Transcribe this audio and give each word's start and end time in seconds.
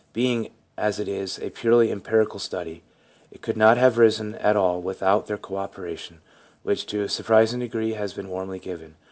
Being, 0.13 0.49
as 0.79 0.99
it 0.99 1.07
is, 1.07 1.37
a 1.37 1.51
purely 1.51 1.91
empirical 1.91 2.39
study, 2.39 2.81
it 3.29 3.43
could 3.43 3.55
not 3.55 3.77
have 3.77 3.99
arisen 3.99 4.33
at 4.35 4.55
all 4.55 4.81
without 4.81 5.27
their 5.27 5.37
co 5.37 5.57
operation, 5.57 6.21
which, 6.63 6.87
to 6.87 7.01
a 7.03 7.07
surprising 7.09 7.59
degree, 7.59 7.93
has 7.93 8.11
been 8.11 8.27
warmly 8.27 8.57
given. 8.57 8.95